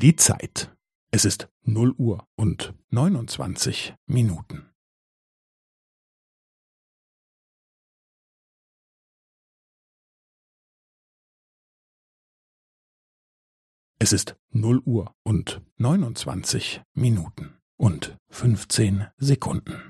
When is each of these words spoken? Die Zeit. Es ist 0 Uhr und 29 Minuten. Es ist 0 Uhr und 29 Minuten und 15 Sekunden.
Die 0.00 0.16
Zeit. 0.16 0.74
Es 1.12 1.26
ist 1.26 1.50
0 1.64 1.90
Uhr 1.92 2.26
und 2.34 2.72
29 2.88 3.92
Minuten. 4.06 4.72
Es 13.98 14.14
ist 14.14 14.36
0 14.52 14.78
Uhr 14.86 15.14
und 15.22 15.60
29 15.76 16.80
Minuten 16.94 17.58
und 17.76 18.16
15 18.30 19.06
Sekunden. 19.18 19.89